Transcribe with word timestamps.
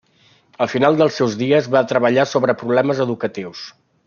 Al 0.65 0.71
final 0.71 0.97
dels 1.01 1.19
seus 1.21 1.37
dies 1.43 1.69
va 1.77 1.85
treballar 1.93 2.27
sobre 2.33 2.57
problemes 2.63 3.05
educatius. 3.07 3.63